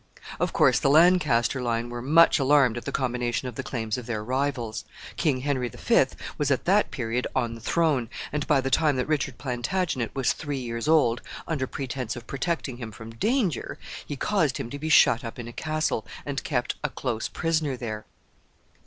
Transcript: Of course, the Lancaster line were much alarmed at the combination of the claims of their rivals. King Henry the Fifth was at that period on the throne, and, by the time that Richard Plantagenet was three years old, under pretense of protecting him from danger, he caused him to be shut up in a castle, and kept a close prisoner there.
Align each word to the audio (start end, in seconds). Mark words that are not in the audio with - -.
Of 0.39 0.51
course, 0.51 0.79
the 0.79 0.89
Lancaster 0.89 1.61
line 1.61 1.91
were 1.91 2.01
much 2.01 2.39
alarmed 2.39 2.75
at 2.75 2.85
the 2.85 2.91
combination 2.91 3.47
of 3.47 3.53
the 3.53 3.61
claims 3.61 3.99
of 3.99 4.07
their 4.07 4.23
rivals. 4.23 4.83
King 5.15 5.41
Henry 5.41 5.69
the 5.69 5.77
Fifth 5.77 6.15
was 6.39 6.49
at 6.49 6.65
that 6.65 6.89
period 6.89 7.27
on 7.35 7.53
the 7.53 7.61
throne, 7.61 8.09
and, 8.33 8.47
by 8.47 8.61
the 8.61 8.71
time 8.71 8.95
that 8.95 9.05
Richard 9.07 9.37
Plantagenet 9.37 10.09
was 10.15 10.33
three 10.33 10.57
years 10.57 10.87
old, 10.87 11.21
under 11.47 11.67
pretense 11.67 12.15
of 12.15 12.25
protecting 12.25 12.77
him 12.77 12.91
from 12.91 13.11
danger, 13.13 13.77
he 14.03 14.15
caused 14.15 14.57
him 14.57 14.71
to 14.71 14.79
be 14.79 14.89
shut 14.89 15.23
up 15.23 15.37
in 15.37 15.47
a 15.47 15.53
castle, 15.53 16.03
and 16.25 16.43
kept 16.43 16.73
a 16.83 16.89
close 16.89 17.27
prisoner 17.27 17.77
there. 17.77 18.07